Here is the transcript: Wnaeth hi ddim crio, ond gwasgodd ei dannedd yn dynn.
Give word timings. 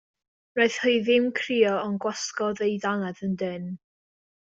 Wnaeth 0.59 0.77
hi 0.85 0.93
ddim 1.07 1.27
crio, 1.39 1.73
ond 1.89 2.01
gwasgodd 2.05 2.63
ei 2.69 2.73
dannedd 2.87 3.21
yn 3.29 3.37
dynn. 3.43 3.69